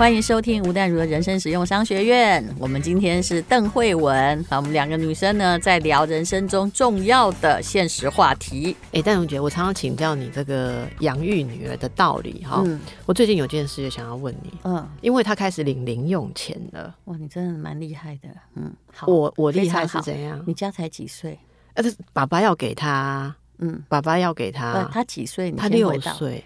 [0.00, 2.42] 欢迎收听吴淡如的人生实用商学院。
[2.58, 8.74] 我们今天是邓慧文，好，我们两个女生呢在聊人生中重要的现实话题。
[8.92, 12.62] 哎，淡如姐，我常常请教你这个养育女儿的道理哈。
[12.64, 16.96] 嗯，我最近有件事也想要问你，嗯，因为她开始领零用钱了。
[17.04, 18.28] 哇，你真的蛮厉害的。
[18.54, 20.42] 嗯，好，我我厉害是怎样？
[20.46, 21.38] 你家才几岁？
[21.74, 24.88] 呃，爸爸要给她，嗯，爸爸要给她。
[24.90, 25.52] 他几岁？
[25.52, 26.42] 他六岁。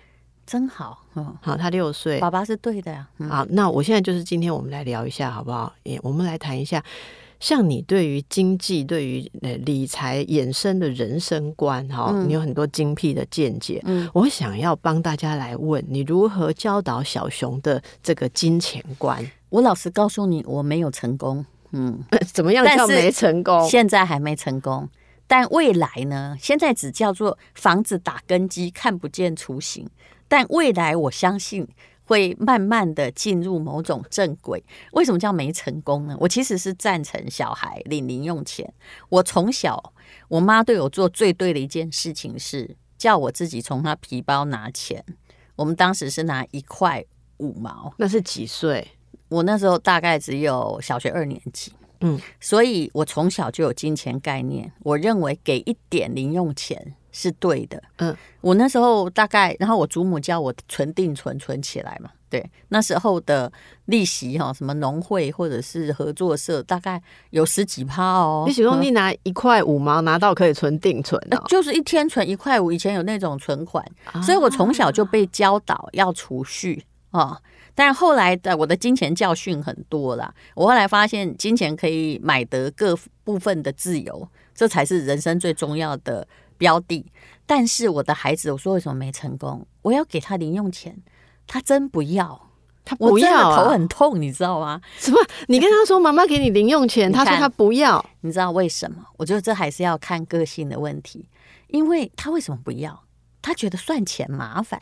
[0.46, 3.08] 真好，嗯，好，他六岁，爸爸是对的呀。
[3.18, 5.72] 嗯、好，那我现在就是今天我们来聊一下，好不好？
[5.82, 6.82] 也我们来谈一下，
[7.40, 13.80] 像你对于经济、对于呃理财衍生的人生观，哈、嗯，你有很多精辟的见解。
[13.84, 19.25] 嗯，我想要帮大家来问你如何教导小熊的这个金钱观。
[19.48, 21.45] 我老实告诉你，我没有成功。
[21.72, 23.68] 嗯， 怎么样叫没成功？
[23.68, 24.89] 现在还没成功，
[25.26, 26.36] 但未来呢？
[26.40, 29.89] 现在只叫做房子打根基，看不见雏形。
[30.29, 31.67] 但未来我相信
[32.05, 34.62] 会慢慢的进入某种正轨。
[34.93, 36.17] 为什么叫没成功呢？
[36.21, 38.73] 我其实是赞成小孩领零用钱。
[39.09, 39.93] 我从小，
[40.29, 45.05] 我妈对我做最对的一件事情是叫我自己从她皮包拿钱。
[45.57, 47.05] 我们当时是拿一块
[47.39, 47.95] 五毛。
[47.97, 48.87] 那是几岁？
[49.29, 51.73] 我那时候大概只有小学二年级。
[52.01, 54.70] 嗯，所以我从小就有金钱概念。
[54.81, 56.95] 我认为给一点零用钱。
[57.17, 63.51] 是对的，嗯，我那时候大概，然后我祖母叫我存定存存起来嘛，对，那时候的
[63.84, 68.42] 利息哈，什么农会或者是合作社，大概有十几趴哦。
[68.48, 77.41] 你喜欢你拿一块五毛拿到可以存定存，哦，就是一天存一块五，以前有那种存款，啊，所以我从小就被教导要储蓄啊。
[77.77, 86.27] 但是后来的我的金钱教训很多啦，我后来发现金钱可以买得各部分的自由，这才是人生最重要的。
[86.57, 87.11] 标的，
[87.47, 89.67] 但是我的孩子，我说为什么没成功？
[89.83, 90.97] 我要给他零用钱，
[91.47, 92.51] 他真不要，
[92.85, 94.81] 他不要，头很痛，你知道吗？
[94.99, 95.19] 什么？
[95.49, 99.05] 你跟他说妈妈给你零用钱， 他说他不要，你知道为什么？
[99.17, 101.29] 我觉得这还是要看个性的问题，
[101.69, 103.05] 因为他为什么不要？
[103.43, 104.81] 他觉得算钱麻烦，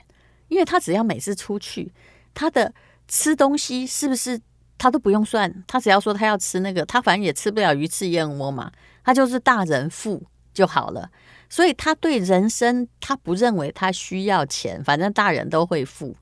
[0.49, 1.93] 因为他只要每次出去，
[2.33, 2.73] 他的
[3.09, 4.41] 吃东西是不是
[4.79, 5.65] 他都不用算？
[5.67, 8.71] 他只要说他要吃那个，他反正也吃不了鱼翅燕窝嘛，
[9.05, 11.11] 他就是大人付就好了。
[11.49, 16.17] 所以他对人生，他不认为他需要钱，反正大人都会付。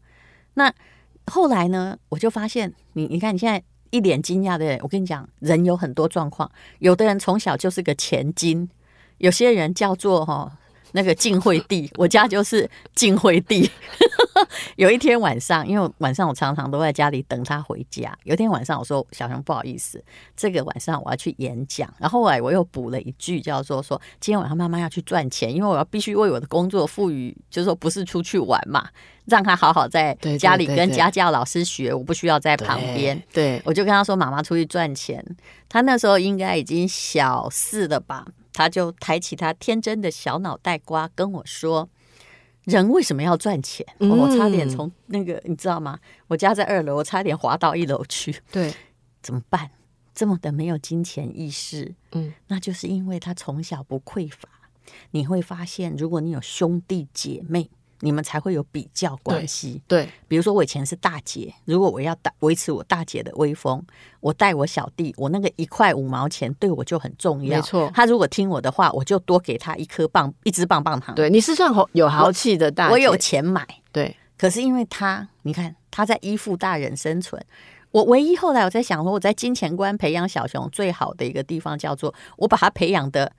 [0.54, 0.72] 那
[1.26, 1.96] 后来呢？
[2.08, 8.68] 我就发现，你你看你现在一脸惊讶的，我跟你讲，人有很多状况，有的人从小就是个钱精，
[9.18, 10.58] 有些人叫做哈。
[10.92, 13.70] 那个晋惠帝，我家就是晋惠帝。
[14.76, 18.16] 有一天晚上，因为晚上我常常都在家里等他回家。
[18.24, 20.02] 有一天晚上，我说小熊不好意思，
[20.36, 21.92] 这个晚上我要去演讲。
[21.98, 28.88] 然后后来我又补了一句，叫做说今天晚上妈妈要去赚钱，因为我要必须为我的工作赋予，就是说不是出去玩嘛，
[29.26, 33.20] 让他好好在家里跟家教老师学，我不需要在旁边。
[33.32, 35.24] 对，我就跟他说妈妈出去赚钱。
[35.68, 38.26] 他那时候应该已经小四了吧。
[38.52, 41.88] 他就抬起他天真的小脑袋瓜跟我说
[42.64, 45.98] ：“人为什么要赚钱？”嗯，我差点从那个你知道吗？
[46.28, 48.34] 我家在二楼，我差点滑到一楼去。
[48.52, 48.72] 对，
[49.22, 49.70] 怎么办？
[50.14, 51.94] 这么的没有金钱意识。
[52.12, 54.48] 嗯，那就是因为他从小不匮乏。
[55.12, 57.70] 你会发现，如果你有兄弟姐妹。
[58.00, 59.80] 你们才会有比较关系。
[59.86, 63.82] 对，比如说我以前是大姐，如果我要大维持我大姐的威风，
[64.20, 67.56] 我带我小弟，我那个一块五毛钱对我就很重要。
[67.56, 71.14] 没错，他如果听我的话，我就多给他一颗棒，一支棒棒糖。
[71.14, 73.66] 对，你是算有豪气的大姐，我有钱买。
[73.92, 77.44] 对，可是因为他，你看他在依附大人生存。
[77.90, 83.32] 我唯一后来我在想说，我在金钱观培养小熊最好的一个地方叫做，我把他培养的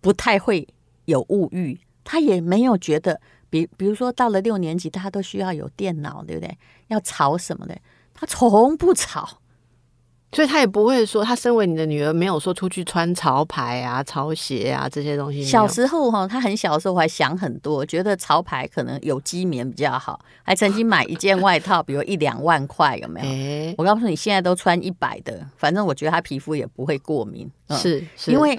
[0.00, 0.66] 不太会
[1.04, 3.20] 有物欲，他也没有觉得。
[3.50, 6.56] 比比如说，到了六年级，大家都需要有电脑，对不对？
[6.86, 7.76] 要吵什么的，
[8.14, 9.28] 他从不吵，
[10.32, 15.42] 所以他也不会说，他身为你的女儿，没有说出去穿潮牌啊、潮鞋啊这些东西。
[15.42, 23.26] 小时候哈，他很小的时候还想很多，觉得潮牌可能有机棉比较好，还曾经买一件外套，比如一两万块，有没有？
[23.30, 28.56] 欸、我告诉你，现在都穿一百的，反正我觉得他皮肤也不会过敏，嗯、是，是因为。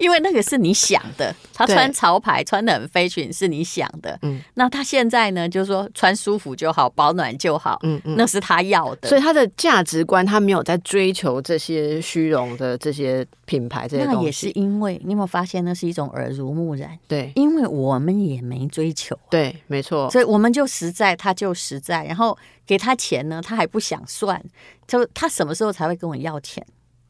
[0.00, 16.98] 因为那个是你想的，他穿潮牌穿的很 fashion 是你想的，嗯，那他现在呢，就是说穿舒服就好，保暖就好，嗯嗯，那是他要的，所以他的价值观他没有在追求这些虚荣的这些品牌这些东西，那也是因为你有没有发现那是一种耳濡目染？
[17.06, 22.36] 对，因为我们也没追求，对，没错，所以我们就实在，他就实在，然后
[22.66, 24.42] 给他钱呢，他还不想算，
[24.86, 26.64] 就他什么时候才会跟我要钱？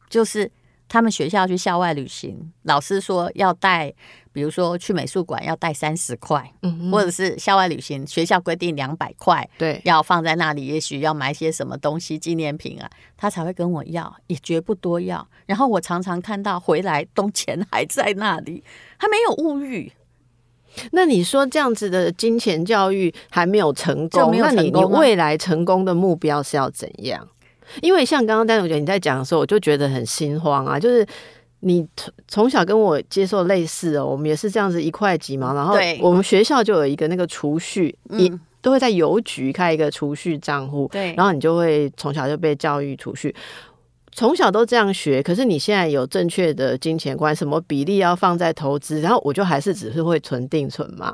[0.09, 0.49] 就是。
[0.89, 3.93] 他们学校去校外旅行，老师说要带，
[4.33, 15.25] 比如说去美术馆要带三十块，嗯嗯，或者是校外旅行学校规定两百块，对，要放在那里，也许要买些什么东西纪念品啊，他才会跟我要，也绝不多要。
[15.45, 18.63] 然后我常常看到回来，东钱还在那里，
[18.97, 19.93] 他没有物欲。
[20.91, 27.27] 那你说这样子的金钱教育还没有成功，成功那你你未来成功的目标是要怎样？
[27.81, 30.79] 因为像刚刚丹总姐你在讲的时候，我就觉得很心慌啊。
[30.79, 31.05] 就是
[31.61, 38.31] 你从从小跟我接受类似哦，我们也是这样子一块几毛，然后我们学校就有一个那个储蓄，你
[38.61, 43.33] 都会在邮局开一个储蓄账户，对，然后你就会从小就被教育储蓄。
[44.11, 51.13] 从小都这样学，可是你现在有正确的金钱观，什么比例要放在投资，然后我就还是只是会存定存嘛。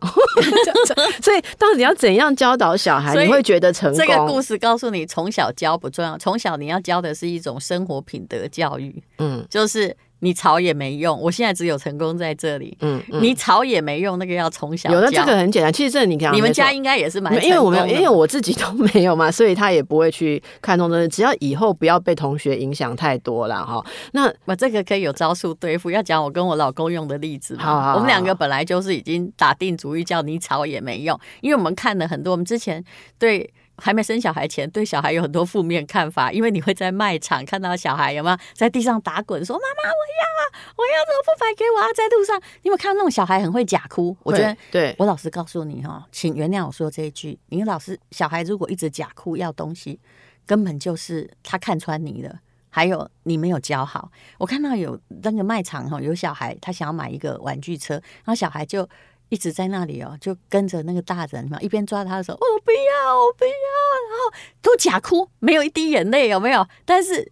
[1.22, 4.00] 所以到底要怎样教导小孩，你会觉得成功？
[4.00, 9.04] 这个故事告诉你，从小教不重要，从小你要教的是一种生活品德教育。
[9.20, 9.96] 嗯，就是。
[10.26, 12.76] 你吵也没用，我现在只有成功在这里。
[12.82, 14.92] 嗯，嗯，你吵也没用，那个要从小。
[14.92, 21.08] 有的这个很简单，其实这你看，你们家应该也是蛮，因为我没有，因为我自己都 没有嘛，所以他也不会去看重这个。
[21.08, 23.86] 只要以后不要被同学影响太多了哈。
[24.14, 25.92] 那我这个可以有招数对付。
[25.92, 32.84] 要讲我跟我老公用的例子，好，好，我们两个本来就是已经打定主意，叫你吵也没用，因为我们看了很多，我们之前
[33.20, 33.54] 对。
[33.78, 44.16] 还没生小孩前，对小孩有很多负面看法，因为你会在卖场看到小孩有没有在地上打滚，说：“妈妈，我要啊，我要这个不买给我啊！”在路上，你有没有看到那种小孩很会假哭？
[44.24, 50.00] 我觉得，对我老实告诉你哈，请原谅我说这一句：你老师小孩如果一直假哭要东西，
[50.46, 52.40] 根本就是他看穿你了，
[52.70, 54.10] 还有你没有教好。
[54.38, 58.88] 我看到有那个卖场哈，有小孩他想要买一个玩具车，然后小孩就。
[59.30, 66.68] 一直在那里哦，就跟着那个大人嘛，一边抓他的手，我不要，我不要，然后都假哭，没有一滴眼泪，有没有？
[66.86, 67.32] 但是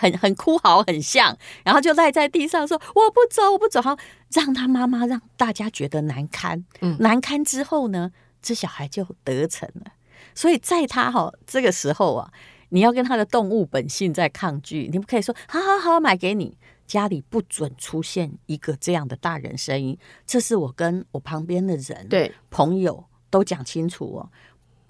[0.00, 4.02] 很很哭嚎，很像，然后就赖在地上说我不走，我不走，然后
[4.32, 8.12] 让他妈妈让大家觉得难堪，嗯，难堪之后呢，
[8.42, 9.92] 这小孩就得逞了。
[10.34, 12.30] 所以在他哈这个时候啊，
[12.68, 16.56] 你要跟他的动物本性在抗拒，你不可以说好好好买给你。
[16.92, 19.96] 家里不准出现一个这样的大人声音，
[20.26, 24.28] 这是我跟我旁边的人、对朋友都讲清楚哦。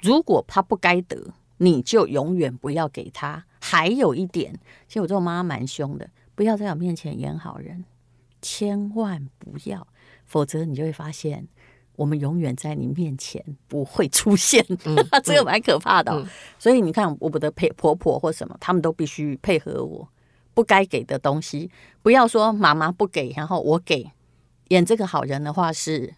[0.00, 3.44] 如果他不该得，你就永远不要给他。
[3.60, 4.52] 还有一点，
[4.88, 7.84] 其实我这种妈妈蛮凶的，不要在我面前演好人，
[8.40, 9.86] 千万不要，
[10.24, 11.46] 否则你就会发现，
[11.94, 16.20] 我们永远在你面前不会出现， 嗯、 这个蛮可怕的、哦。
[16.24, 16.28] 嗯、
[16.58, 20.08] 所以你看，我的陪婆婆或什么，他们都必须配合我。
[20.54, 21.70] 不该给的东西，
[22.02, 24.10] 不要说妈妈不给，然后我给。
[24.68, 26.14] 演这个好人的话是，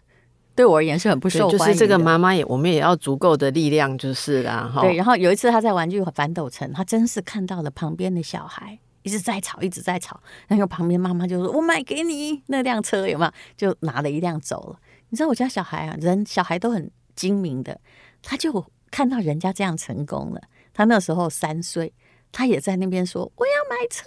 [0.55, 1.57] 对我而言是很不受欢迎。
[1.57, 4.71] 就是这个妈妈也，我们也要足够的力量，就是啦。
[4.79, 10.21] 对，然后有一次他在玩具反斗城，他真是看到了旁边的小孩一直在吵，一直在吵。
[10.47, 14.79] 然后旁边妈妈就说：“我买给你那辆车，有没有？”就拿了一辆走了。
[15.09, 17.77] 你知道我家小孩啊，人小孩都很精明的，
[18.21, 20.41] 他就看到人家这样成功了。
[20.73, 21.91] 他那时候三岁。
[22.35, 24.03] 他也在那边说我要买车，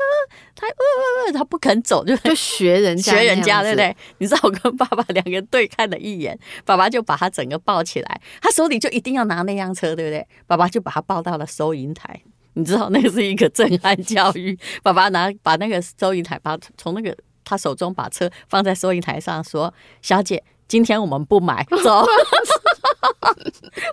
[0.54, 3.96] 他呃呃呃，他不肯走，就就学人家学人家，对不对？
[4.18, 10.28] 你知道我跟爸爸两个人对看了一眼，爸爸就把他整个抱起来，他手里就一定要拿那辆车，对不对？
[10.46, 12.20] 爸爸就把他抱到了收银台，
[12.52, 14.58] 你知道那个是一个震撼教育。
[14.84, 19.72] 爸爸拿把那个收银台，把从那个他手中把车放在收银台上，说
[20.02, 22.04] ：“小姐，今天我们不买，走。”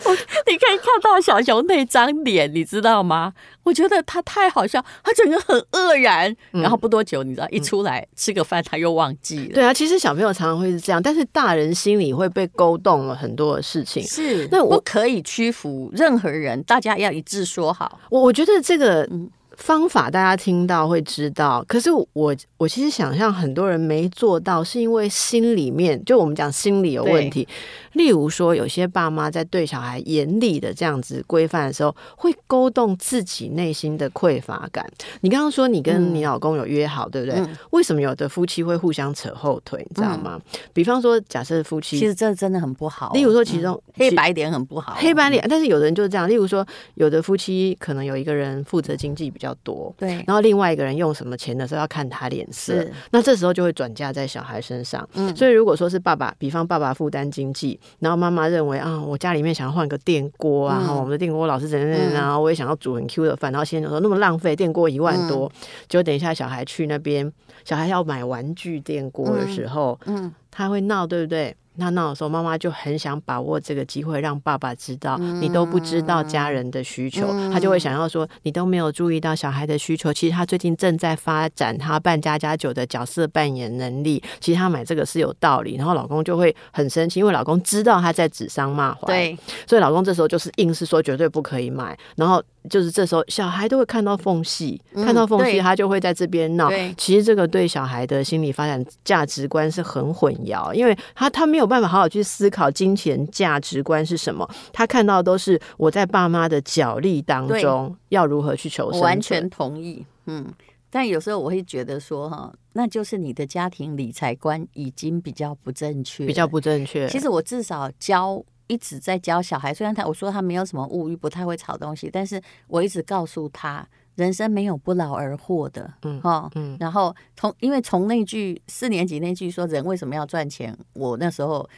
[0.05, 0.15] 我
[0.47, 3.33] 你可以看到小熊那张脸，你知道吗？
[3.63, 6.31] 我觉得他太好笑，他整个很愕然。
[6.51, 9.53] 嗯、然后不多久，你知道，一出来、嗯、吃个饭，他又忘记了。
[9.53, 14.03] 对啊，其实小朋友常常会是这样，但是大人心里会被勾动了很多的事情。
[14.03, 17.99] 是，那我可以屈服任何人，大家要一致说好。
[18.09, 19.29] 我我觉得这个嗯。
[19.57, 27.47] 方法大家听到会知道，可是我我其实想象很多人没做到，是因为心里面就我们讲心理有问题。
[27.93, 34.85] 例如说，有些爸妈在对小孩严厉的这样子规范的时候，会勾动自己内心的匮乏感。
[35.21, 37.39] 你刚刚说你跟你老公有约好，嗯、对不对？
[37.39, 39.85] 嗯、为什么有的夫妻会互相扯后腿？
[39.89, 40.37] 你知道吗？
[40.53, 43.13] 嗯、比方说，假设夫妻，其实这真的很不好。
[43.13, 45.45] 例如说，其中、嗯、黑白点很不好，黑白脸。
[45.47, 46.27] 但是有的人就是这样。
[46.27, 55.07] 例如说，有的夫妻可能有一个人负责经济比较多，对，然后另外一个人用什么钱的时候要看他脸色，那这时候就会转嫁在小孩身上。
[55.13, 65.51] 嗯，所以如果说是爸爸，比方爸爸负担经济，然后妈妈认为啊，我家里面想要换个电锅啊，嗯、我们的电锅老是怎样怎样，然后我也想要煮很 Q 的饭，然后先生说那么浪费，电锅一万多，
[65.87, 67.31] 就、嗯、等一下小孩去那边，
[67.63, 70.33] 小孩要买玩具电锅的时候，嗯，嗯。
[70.57, 71.53] 他会闹，对不对？
[71.77, 80.13] 他闹的时候，妈妈就很想把握这个机会，让爸爸知道你都不知道家人的需求，嗯、他就会想要说你都没有注意到小孩的需求。
[80.13, 85.75] 其实他最近正在发展他扮家家酒的角色扮演能力，其实他买这个是有道理。
[85.75, 91.97] 然后老公就会很生气，因为老公知道他在指桑骂槐，对，所以老公这时候就是硬是说绝对不可以买。
[92.15, 96.71] 然后就是这时候小孩都会看到缝隙，嗯、看到缝隙他就会在这边闹。
[96.97, 101.65] 其实这个对小孩的心理发展价值观是很混淆，因为他他没有。
[101.65, 108.99] 办法好好去思考金钱价值观是什么，他看到的都是我在爸妈的角力当中要如何去求生。
[108.99, 110.45] 我完全同意，嗯，
[110.91, 117.09] 但有时候我会觉得说哈，那就是你的家庭理财观已经比较不正确，比较不正确。
[117.09, 123.87] 其实我至少教一直在教小孩，虽然他我说他没有什么物欲，不太会炒东西，但是我一直告诉他。
[124.15, 131.69] 人生没有不劳而获的，嗯，哈，嗯，然后从因为从那句四年级那句说人为什么要赚钱，我那时候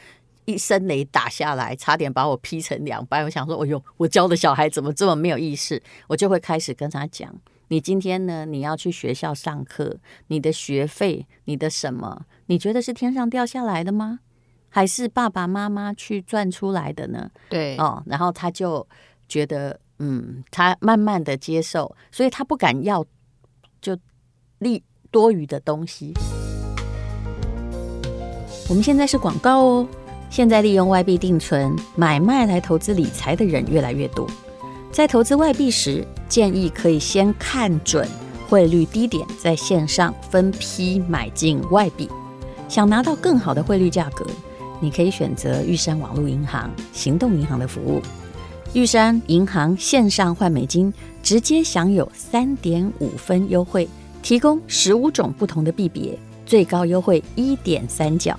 [0.44, 3.24] 一声雷打下来，差点把我劈成两半。
[3.24, 5.82] 我想说，哎呦，我教的小孩怎么这么没有意识？
[6.06, 7.34] 我就会开始跟他讲，
[7.66, 14.20] 你今天呢，你要去学校上课，你的学费，你的什么，你觉得是天上掉下来的吗？
[14.68, 17.30] 还是爸爸妈妈去赚出来的呢？
[17.48, 18.86] 对，哦，然后他就
[19.28, 19.78] 觉得。
[20.00, 23.04] 嗯，他慢慢的接受，所以他不敢要
[23.80, 23.98] 就
[24.60, 26.14] 利多余的东西。
[28.68, 29.88] 我们现在是广告哦。
[30.30, 34.24] 现在利用外币定存买卖来投资理财的人越来越多，
[34.92, 38.08] 在投资外币时，建议可以先看准
[38.48, 42.08] 汇率低点，在线上分批买进外币。
[42.68, 44.24] 想拿到更好的汇率价格，
[44.80, 48.00] 你可以选择玉山网络银行、行动银行的服务。
[48.74, 50.92] 玉山银行线上换美金，
[51.22, 53.88] 直接享有三点五分优惠，
[54.22, 58.38] 提供十五种不同的币别，最高优惠一点三角。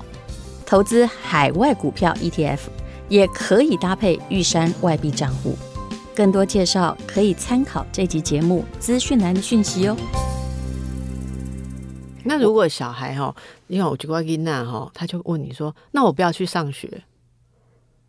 [0.65, 2.59] 投资海外股票 ETF
[3.07, 5.57] 也可以搭配玉山外币账户。
[6.15, 9.97] 更多介绍可以参考这集节目资讯栏的讯息哦。
[12.29, 13.35] 那如果小孩哈，
[13.67, 17.03] 你看我去过伊娜哈，他就问你说：“那我不要去上学？”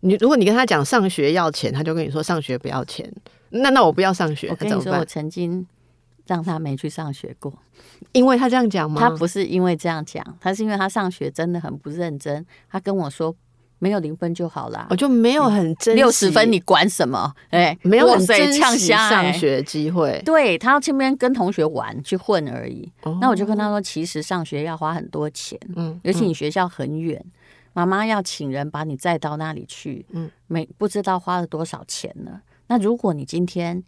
[0.03, 3.11] 你如果你跟他讲上学要钱，他就跟你说上学不要钱。
[3.50, 5.67] 那那我不要上学，我跟你说，我曾经
[6.27, 7.53] 让他没去上学过，
[8.12, 9.00] 因为他这样讲吗？
[9.00, 12.47] 他不是因为这样讲，他是因为他上学真的很不认真。
[12.71, 13.35] 他跟我说
[13.81, 17.35] 没有零分就好了，我就没有很珍惜六十分，你管什么？
[17.51, 20.23] 哎，没有很珍惜上学机会。
[20.25, 22.89] 对，他要去那边跟同学玩去混而已。
[23.03, 23.19] 哦。
[23.21, 27.21] 那我就跟他说，其实上学要花很多钱，嗯，尤其你学校很远。
[27.73, 32.41] 妈妈要请人把你载到那里去，嗯，没不知道花了多少钱呢。
[32.67, 33.83] 那如果你今天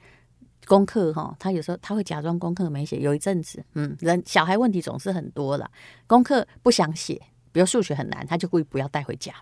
[0.66, 2.98] 功课哈，他有时候他会假装功课没写。
[2.98, 5.68] 有一阵子，嗯，人小孩问题总是很多了，
[6.06, 7.20] 功课不想写，
[7.50, 9.34] 比如数学很难，他就故意不要带回家。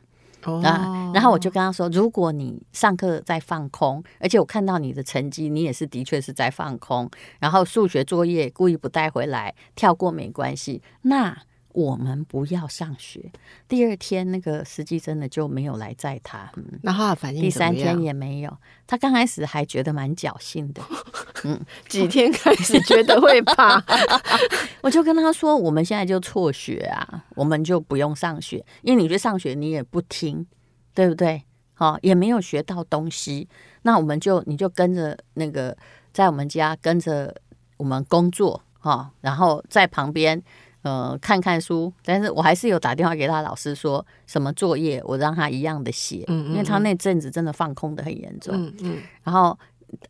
[0.62, 11.36] 啊，然后我就跟他说，如果你上课在放空，而且我看到你的成绩，你也是的确是在放空，然后数学作业故意不带回来，跳过没关系，那。
[11.72, 13.30] 我们不要上学。
[13.68, 16.50] 第二天，那个司机真的就没有来载他。
[16.56, 17.40] 嗯，那他的反应？
[17.42, 18.56] 第三天也没有。
[18.86, 20.82] 他刚开始还觉得蛮侥幸的。
[21.44, 23.82] 嗯，几天开始觉得会怕。
[24.82, 30.44] 我就跟他说：“我们现在就辍学啊，我们就不用上学，因为你去上学你也不听，
[30.92, 31.42] 对不对？
[31.74, 33.48] 好，也没有学到东西。
[33.82, 35.76] 那我们就你就跟着那个
[36.12, 37.34] 在我们家跟着
[37.76, 40.42] 我们工作哈，然后在旁边。”
[40.82, 49.58] 呃，看看书，但是我还是有打电话给他老师，说什么作业我让他一样的写，嗯嗯嗯，因为他那阵子真的放空的很严重，嗯嗯，然后。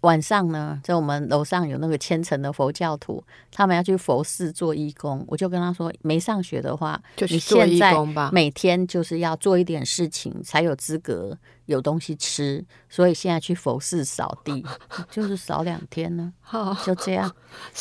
[0.02, 5.24] 晚上呢，在我们楼上有那个虔诚的佛教徒，他们要去佛寺做义工。
[5.26, 8.28] 我就跟他说，没上学的话，就是做义工吧。
[8.30, 11.34] 每天就是要做一点事情，才有资格
[11.70, 12.64] 有东西吃。
[12.88, 14.64] 所以现在去佛寺扫地，
[15.10, 16.32] 就是扫两天呢，
[16.84, 17.34] 就这样。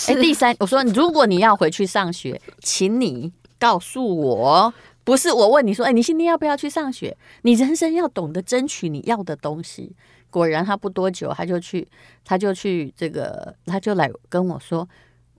[0.07, 7.17] 哎，第三， 我说，如果你要回去上学，请你告诉我，不是我问你说，哎，你今天要不要去上学？
[7.41, 9.95] 你人生要懂得争取你要的东西。
[10.29, 11.87] 果然，他不多久，他就去，
[12.23, 14.87] 他就去这个，他就来跟我说，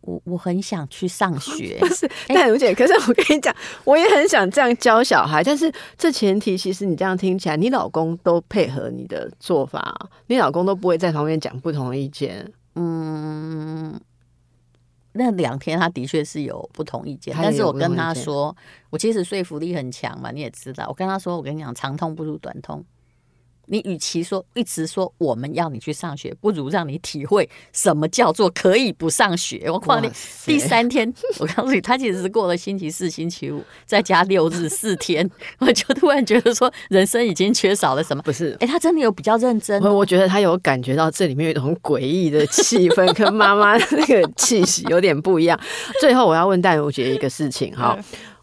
[0.03, 1.77] 我我很想去上 学。
[1.81, 3.55] 不是，但如姐，可是我跟你讲，
[3.85, 12.51] 我也很想这样教小孩，但是这前提其实你这样听起来，你老公都配合你的做法，你老公都不会在旁边讲不同的意见。
[12.75, 14.01] 嗯，
[15.13, 18.57] 那两天他的确是有不同意见，但是我跟他说，
[18.91, 22.85] 我其实说服力很强嘛，你也知道，我跟他说，我跟你讲，长痛不如短痛。
[23.71, 29.71] 你与其说一直说我们要你去上学，不如让你体会什么叫做可以不上学。
[29.71, 30.11] 我告诉你，
[30.45, 35.29] 第三天，我告诉你，他其实是过了星期四、星期五，再加六日四天，
[35.61, 38.23] 我就突然觉得说，人生已经缺少了什么？
[38.25, 38.57] 不是？
[38.59, 39.81] 哎，他真的有比较认真。
[39.83, 45.59] 我觉得他有感觉到这里面有一种诡异的气氛，跟妈妈那个气息有点不一样。
[46.01, 47.97] 最后，我要问戴如姐一个事情哈。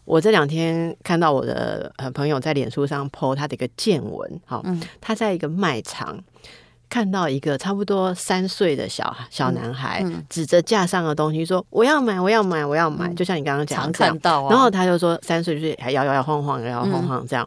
[0.08, 4.64] 我这两天看到我的呃朋友在脸书上 po 他的一个见闻，好，
[5.02, 6.18] 他在一个卖场
[6.88, 14.50] 看到一个差不多三岁的小小男孩，指着架上的东西说：“我要买，我要买，我要买。”就像你刚刚讲的，常看到啊。
[14.50, 17.46] 然后他就说三岁就是还摇摇晃晃，摇摇晃晃这样。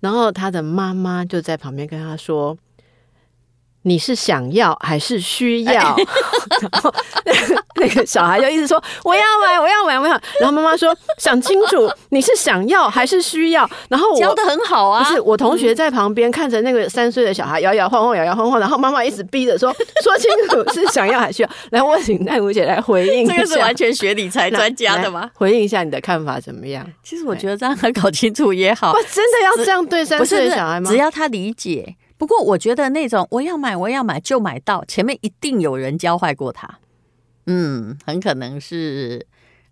[0.00, 2.58] 然后他的妈妈就在旁边跟他说。
[3.82, 5.72] 你是想要还是需要？
[6.72, 6.94] 然后
[7.76, 10.12] 那个小孩就一直说我要买，我要买，我要。
[10.38, 13.68] 然后妈妈说想清楚，你是想要还是需要？
[13.88, 15.02] 然后我教的很好啊。
[15.02, 18.60] 不是我同学在旁边看着那个三岁的小孩摇摇晃晃，摇摇晃晃。
[18.60, 21.50] 然后妈妈一直逼着说说清楚是想要还是需要。
[21.70, 23.26] 来，我请淡如姐来回应。
[23.26, 25.30] 这个是完全学理财专家的吗？
[25.34, 26.86] 回应一下你的看法怎么样？
[27.02, 28.92] 其实我觉得这样他搞清楚也好。
[29.10, 30.90] 真的要这样对三岁的小孩吗？
[30.90, 31.96] 只要他理解。
[32.20, 36.78] 不过我觉得那种我要买我要买就买到，前面一定有人教坏过他，
[37.46, 39.26] 嗯，很可能是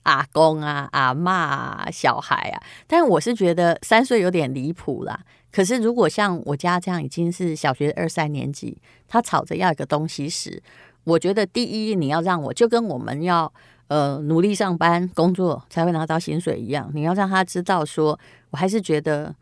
[0.04, 2.62] 阿公啊、阿嬷啊、小孩啊。
[2.86, 5.20] 但我是觉得三岁有点离谱啦。
[5.52, 10.62] 可是如果像我家这样已经是小学二三年级，他吵着要一个东西时，
[11.04, 13.52] 我觉得第一你要让我就跟我们要
[13.88, 19.34] 呃努力上班工作才会拿到薪水一样，你要让他知道说，我还是觉得。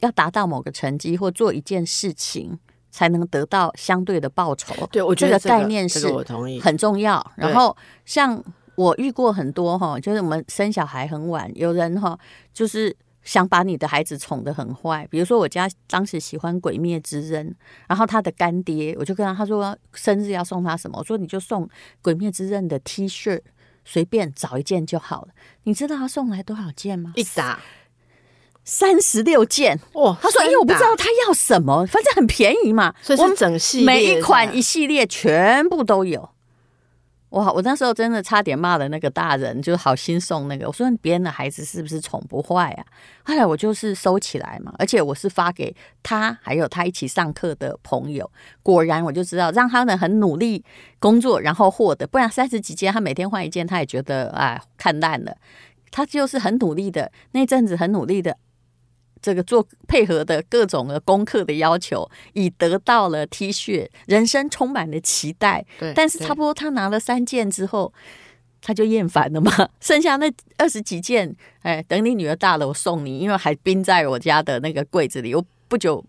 [0.00, 2.58] 要达到某个成绩或做一件事情，
[2.90, 4.86] 才能得到相对的报酬。
[4.92, 6.06] 对，我觉得这个概念是
[6.60, 7.32] 很重要。
[7.36, 8.42] 然后，像
[8.74, 12.18] 我遇过很多哈，就是我们生小孩很晚，有人哈
[12.52, 15.06] 就是想把你的孩子宠得很坏。
[15.10, 17.50] 比如说，我家当时喜欢《鬼灭之刃》，
[17.88, 21.66] 然后他的干爹，我就跟他他说生日要送他什么，我说你就送
[22.00, 23.40] 《鬼灭之刃》的 T 恤，
[23.84, 25.28] 随便找一件就好了。
[25.64, 27.12] 你知道他送来多少件吗？
[27.16, 27.60] 一打。
[28.70, 30.14] 三十六件哇！
[30.20, 36.28] 他说：“因为我不知道他要什么，反正很便宜嘛，所以是整系列，每一款一系列全部都有。”
[37.30, 37.50] 哇！
[37.50, 40.66] 我那时候真的差点骂了那个大人，就是好心送那个。
[40.66, 42.84] 我说：“别人的孩子是不是宠不坏啊？”
[43.24, 48.30] 后来我就是收起来嘛，而且我是发给他，还有他一起上课的朋友。
[48.62, 50.62] 果然，我就知道让他们很努力
[50.98, 55.34] 工作，然后获得，不然三十几件，他每天换一件，他也觉得哎看烂了。
[55.90, 58.36] 他就是很努力的，那阵子很努力的。
[59.20, 65.64] 这个做配合的各种的功课的要求，已得到了 T 恤，人生充满了期待。
[65.78, 67.92] 对，但是差不多他拿了三件之后，
[68.60, 69.50] 他就厌烦了嘛。
[69.80, 75.34] 剩下那二十几件，哎，等你女儿大了，我送你，因为还冰在我家的那个柜子里。
[75.34, 76.04] 我不久，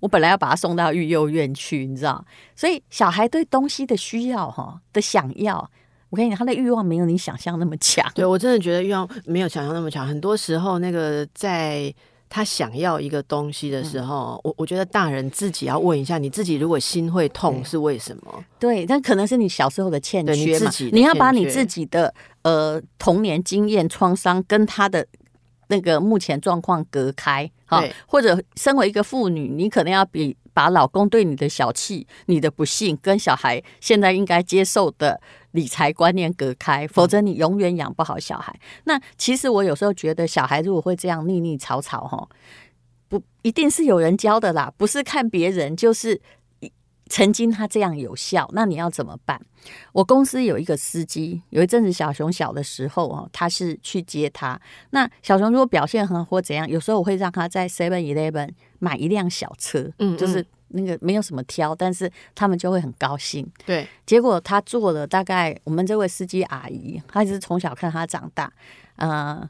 [0.00, 2.24] 我本来要把它送到育幼院去，你知道。
[2.56, 5.70] 所以小孩对东西的需要，哈，的想要，
[6.10, 8.10] 我跟你讲，他的欲望没有你想象那么强。
[8.14, 10.06] 对，我真的觉得欲望没有想象那么强。
[10.06, 11.94] 很多时候，那个在。
[12.34, 18.44] 他想要一个东西的时候，我、嗯、我觉得大人自己要问一下，你自己如果心会痛是为什么？
[18.58, 20.68] 对，但可能是你小时候的欠缺嘛。
[20.80, 25.06] 你，你要把你自己的呃童年经验创伤跟他的
[25.68, 30.36] 那个目前状况隔开，哈，或者身为一个妇女，你可能要比。
[30.56, 35.20] 把老公对你的小气、你的不幸跟小孩现在应该接受的
[35.54, 38.54] 理财观念隔开，否则你永远养不好小孩。
[38.84, 42.28] 那其实我有时候觉得，小孩如果会这样腻腻吵吵，哈，
[43.08, 46.20] 不一定是有人教的啦，不是看别人，就是。
[47.08, 49.40] 曾经他这样有效，那你要怎么办？
[49.92, 54.58] 我公司有一个司机，有一阵子小熊小的时候哦，他是去接他。
[54.90, 63.46] 那小熊如果表现很好或怎样，有时候我会让他在 Seven Eleven 买一辆小车，嗯，嗯，就是那个没有什么挑，但是他们就会很高兴。
[63.64, 68.52] 对，结果他做了大概，我们这位司机阿姨，她是从小看他长大，
[68.96, 69.48] 呃，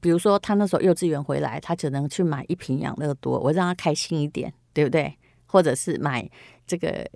[0.00, 5.16] 比如说他那时候幼稚园回来，他只能去买一瓶养乐多，我让他开心一点，对不对？
[5.52, 6.26] 或者是买。
[6.64, 7.06] 这个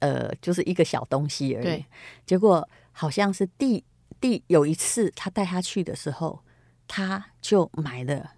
[0.00, 1.64] 呃，就是一个小东西而已。
[1.64, 1.86] 对，
[2.26, 3.82] 结果好像是第
[4.20, 6.40] 第有一次他带他去的时候，
[6.86, 8.32] 他就买了，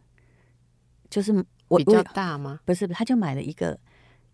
[1.10, 1.32] 就是
[1.66, 2.60] 我比较大吗？
[2.64, 3.76] 不是，他就买了一个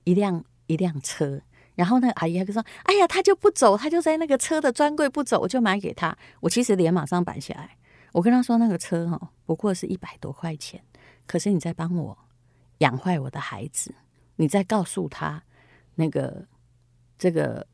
[0.03, 1.41] 一辆一辆车。
[1.77, 7.79] 然后那个阿姨还说：“哎呀，他就不走，他就在那个车的专柜不走，我就买给他。”我其实脸马上板下来，
[8.13, 10.83] 我跟他说：“那个车哈，不过是一百多块钱，
[11.27, 12.19] 可是你在帮我
[12.79, 13.95] 养坏我的孩子，
[14.37, 15.43] 你再告诉他。”
[15.97, 16.45] 那个，
[17.17, 17.67] 这个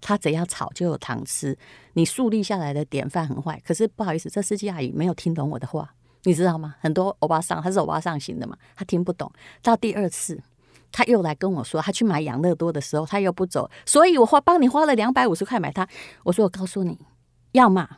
[0.00, 1.56] 他只要炒就有糖吃，
[1.92, 3.62] 你树立下来的典范很坏。
[3.64, 6.74] 可是不好意思，这司机阿姨没有听懂我的话，你知道吗？
[6.80, 9.30] 很多欧巴桑，他是欧巴桑型的嘛，他听不懂。
[9.62, 10.42] 到第二次，
[10.90, 15.88] 他又来跟我说，他去买养乐多的时候，他又不走，所以我花帮你花了两百五十块买它。
[16.24, 16.98] 我说我告诉你，
[17.52, 17.88] 要么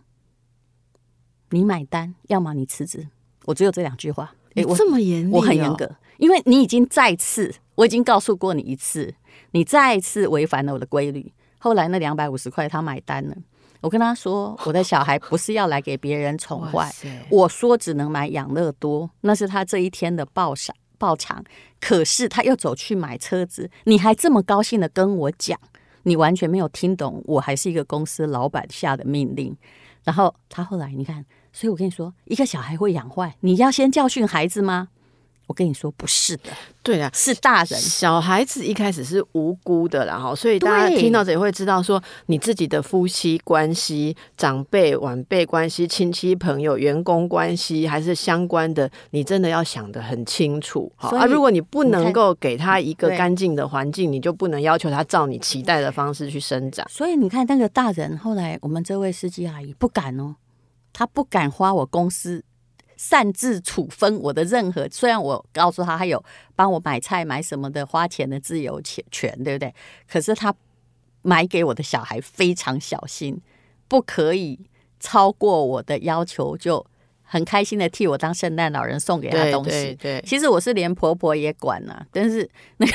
[1.51, 3.09] 你买单，要么你辞职。
[3.47, 4.35] 我只有这两句话。
[4.55, 9.15] 哎，我这么严厉，我很严格，因为你已经再次，我已经告诉过你一次，
[9.53, 11.33] 你再一次违反了我的规律。
[11.59, 13.37] 后来那两百五十块他买单了。
[13.83, 16.91] 我跟他说，我的小孩不是要来给别人宠坏。
[17.31, 21.45] 我说只能买养乐多，那是他这一天的报赏报偿。
[21.79, 25.59] 可是他又走去买车子，你还这么高兴的跟我讲，
[26.05, 29.55] 你完全没有听懂，我还是一个公司老板下的命令。
[30.03, 34.89] 然后他后来你看，所以我跟你说，一个小孩会养坏，你要先教训孩子吗？
[35.47, 36.51] 我跟你说不是的，
[36.83, 37.81] 对啊，是大人。
[37.81, 50.91] 小孩子一开始是无辜的啦，哈，所以大家听到这也会知道说，你自己的夫妻关系、长辈晚辈关系、亲戚朋友、员工关系，还是相关的，你真的要想得很清楚。
[50.97, 56.85] 好，啊，如果你不能够给他一个干净的环境，你就不能要求他照你期待的方式去生长。
[56.91, 60.35] 所以你看那个大人，后来我们这位司机阿姨不敢哦，
[60.93, 62.43] 他不敢花我公司。
[62.97, 66.23] 擅自处分我的任何，虽然我告诉他他有
[66.55, 69.75] 帮我买菜买什么的花钱的自由权权，对不对？
[70.09, 70.55] 可是他
[71.23, 73.41] 买给我的小孩非常小心，
[73.87, 74.59] 不可以
[74.99, 76.85] 超过我的要求，就
[77.23, 79.71] 很开心的替我当圣诞老人送给他东西。
[79.71, 82.93] 对，对，对，其实我是连婆婆也管了，啊，但是那个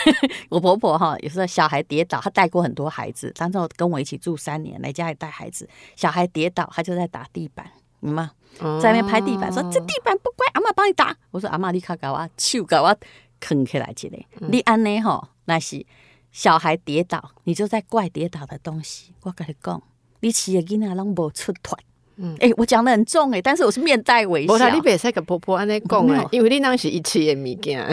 [0.50, 8.32] 我婆婆哈，有时候小孩跌倒，她带过很多孩子，当时跟我一起住三年，来家里带孩子，小孩跌倒，她就在打地板，明白吗？
[8.80, 11.16] 在那边拍地板，说这地板不乖，阿妈帮你打。
[11.32, 12.96] 我说阿妈，你卡搞我手给我
[13.40, 14.20] 扛起来，起来。
[14.40, 15.00] 你安尼？
[15.02, 15.86] 吼，那是
[16.32, 19.14] 小孩跌倒，你就在怪跌倒的东西。
[19.24, 19.82] 我跟你讲，
[20.20, 21.80] 你饲的囡仔拢无出团。
[22.18, 24.70] 嗯，哎、欸，我讲的很重哎、欸，但是我是面带微笑。
[24.70, 27.84] 你别再跟婆婆安尼讲哎，因为你那是一起的物件。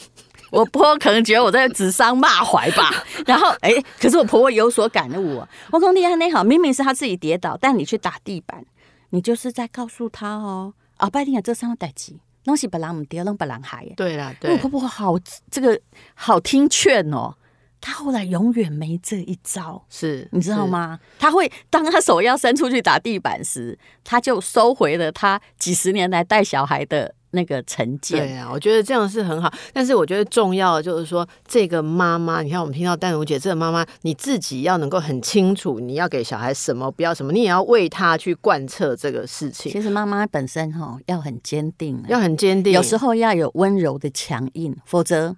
[0.50, 2.90] 我婆婆可能觉得我在指桑骂槐吧。
[3.24, 5.42] 然后哎、欸，可是我婆婆有所感悟。
[5.70, 6.30] 我讲你安尼？
[6.30, 8.62] 好，明明是他自己跌倒，但你去打地板。
[9.10, 13.86] 你就是在告诉他哦，啊，拜定啊，这三个代志，东西本来唔掉，弄本来害。
[13.96, 15.14] 对啦，对，我婆婆好，
[15.50, 15.80] 这个
[16.14, 17.34] 好听劝哦。
[17.80, 20.98] 他后来永远没这一招，是你知道吗？
[21.18, 27.14] 他会当他手要伸出去打地板时，他就收回了他几十年来带小孩的。
[27.30, 29.52] 那个成见，对啊，我觉得这样是很好。
[29.72, 39.70] 但是我觉得重要的就是说，这个妈妈，你看我们听到淡如姐这个妈妈，你自己要能够很清楚，你要给小孩什么，不要什么，你也要为他去贯彻这个事情。
[39.70, 45.36] 其实妈妈本身哈要很坚定，要很坚定，有时候要有温柔的强硬，否则。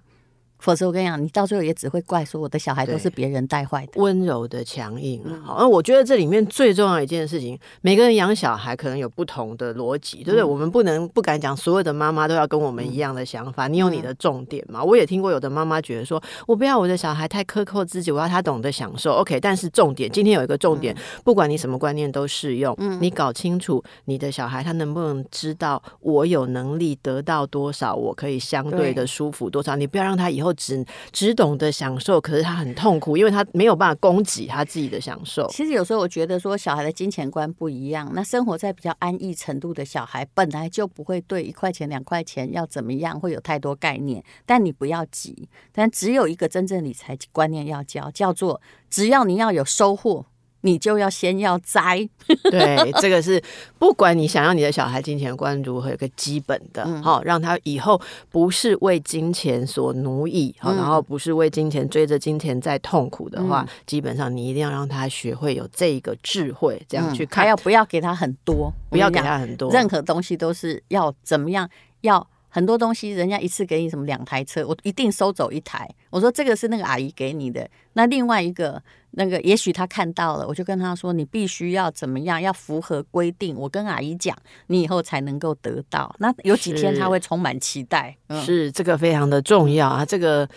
[0.61, 3.93] 否则我跟你讲，你到最后也只会怪说我的小孩都是别人带坏的。
[3.95, 10.43] 温柔的强硬，好，那我觉得这里面最重要一件事情，每个人养小孩可能有不同的逻辑，对不对？
[10.43, 13.67] 我们不能不敢讲所有的妈妈都要跟我们一样的想法。
[13.67, 14.83] 你有你的重点嘛？
[14.83, 19.13] 我也听过有的妈妈觉得说，我不要我的小孩太苛刻自己，我要他懂得享受。
[19.13, 22.75] OK，但是重点，今天有一个重点，不管你什么观念都适用。
[22.77, 29.75] 嗯你搞清楚你的小孩他能不能知道我有能力得到多少，我可以相对的舒服多少。
[29.75, 30.50] 你不要让他以后。
[30.53, 35.47] 只只懂得享受，可是他很痛苦，因为他没有办法供给他自己的享受。
[35.49, 44.23] 其实有时候我觉得说，小孩的金钱观不一样，那生活在比较安逸程度的小孩，本来就不会对一块钱两块钱要怎么样会有太多概念。
[44.45, 50.25] 但你不要急，但只有一个真正理财观念要教，叫做只要你要有收获。
[50.61, 52.07] 你就要先要栽，
[52.43, 53.41] 对， 这个是
[53.77, 71.69] 不管你想要你的小孩金钱观如何，有个基本的，好、嗯，让他以后不是为金钱所奴役，好、嗯，然后不是为金钱追着金钱在痛苦的话，嗯、基本上你一定要让他学会有这一个智慧，这样去看，还要不要给他很多，不要给他很多，任何东西都是要怎么样
[72.01, 72.27] 要。
[72.53, 75.89] 很多东西，人家一次给你什么两台车，我一定收走一台。
[76.09, 83.55] 我说这个是那个阿姨给你的，那另外一个那个也许他看到了，我就跟他说，你必须要怎么样，要符合规定。
[83.55, 84.37] 我跟阿姨讲，
[84.67, 86.13] 你以后才能够得到。
[86.19, 90.05] 那有几天他会充满期待，是，嗯、是这个非常的重要啊。
[90.05, 90.47] 这个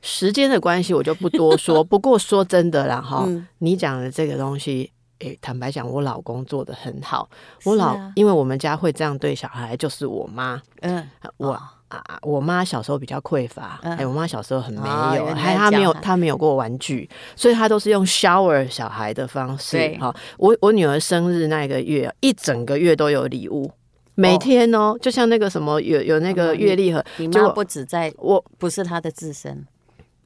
[0.00, 1.82] 时间的关系我就不多说。
[1.82, 4.92] 不过说真的啦，哈，嗯，你讲的这个东西。
[5.20, 7.28] 诶，坦白讲，我老公做的很好。
[7.64, 10.60] 我老，啊、因为我们家会这样对小孩，就是我妈。
[10.80, 11.52] 嗯， 我
[11.88, 19.96] 啊，我妈小时候比较匮乏，哎、嗯，我妈小时候很没有，还、哦、她没有，她没有过玩具，所以她都是用 shower 小孩的方式。
[19.98, 23.70] 好，我我女儿生日那个月，一整个月都有礼物，
[24.14, 29.66] 每天哦，就像那个什么有有那个月历盒，你妈不止在，我不是她的自身，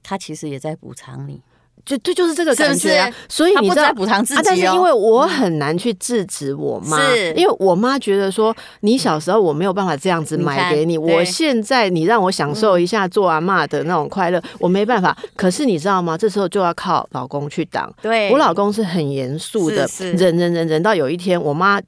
[0.02, 1.40] 她其实也在补偿你。
[1.84, 15.14] 就这就是这个感觉啊，是是所以你知道补偿自己、哦啊，但是因为我很难去制止我妈，是因为我妈觉得说，你小时候我没有办法这样子买给你，你我现在你让我享受一下做阿妈的那种快乐，嗯、我没办法。
[15.36, 16.16] 可是你知道吗？
[16.16, 17.92] 这时候就要靠老公去挡。
[18.00, 21.78] 对，我老公是很严肃的，忍忍忍忍到有一天，我妈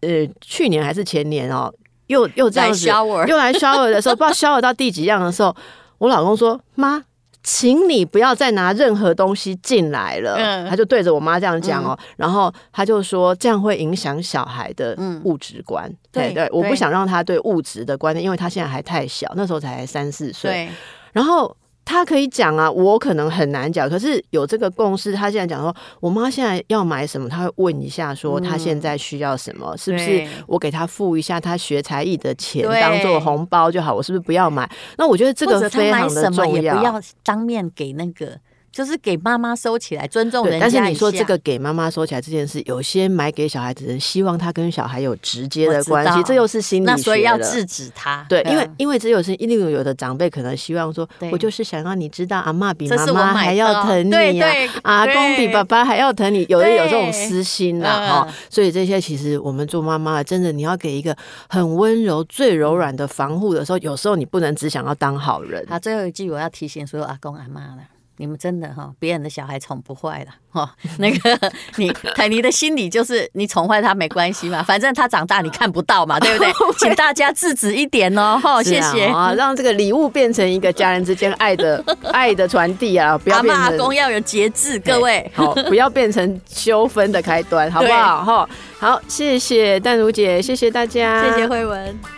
[0.00, 1.72] 呃去年还是前年哦，
[2.08, 5.56] 又又这样子，又来 shower 的时候，不知道 shower 到第几样的时候，
[5.96, 7.02] 我老公说妈。
[7.50, 10.34] 请你不要再拿任何东西进来了。
[10.34, 15.90] 嗯，他就对着我妈这样讲哦，然后他就说这样会影响小孩的物质观。
[16.12, 20.68] 对对，我不想让他对物质的观念，因为他现在还太小，那时候才三四岁。
[21.12, 21.56] 然后。
[21.88, 23.88] 他可以讲啊，我可能很难讲。
[23.88, 33.94] 可是有这个共识，他现在讲说，我妈现在要买什么，他会问一下，说她现在需要什么，嗯、是不是我给她付一下她学才艺的钱当做红包就好？
[33.94, 34.70] 我是不是不要买？
[34.98, 38.38] 那我觉得这个非常的重要，也不要当面给那个。
[38.78, 40.60] 就是给妈妈收起来，尊重人家。
[40.60, 46.92] 但是你说这个给妈妈收起来这件事，有些买给小孩子的人希望他跟小孩有直接的关系，这又是心理学。
[46.92, 48.24] 那所以要制止他。
[48.28, 54.48] 对，因为因为只有是，一定有的长辈可能希望说，我就是想让你知道，阿妈比妈妈还要疼你啊，
[54.82, 58.28] 阿公比爸爸还要疼你，有的有这种私心啦哈。
[58.48, 61.16] 所以这些其实我们做妈妈的，真的你要给一个
[61.48, 65.66] 很温柔、最柔软的防护的时候，有时候你不能只想要当好人。
[65.68, 67.78] 好，最后一句我要提醒所有阿公阿妈了。
[68.18, 70.74] 你们真的哈，别人的小孩宠不坏了 哈。
[70.98, 76.52] 那个你凯尼的心理就是，你宠坏他没关系嘛， 反正他长大你看不到嘛， 对不对？
[76.78, 88.24] 请大家制止一点哦，哈，谢谢啊，让这个礼物变成一个家人之间爱的爱的传递啊，不要变成阿嬷阿公要有节制，各位好，不要变成纠纷的开端，好不好？
[88.24, 92.17] 哈，好，谢谢淡如姐，谢谢大家，谢谢慧文。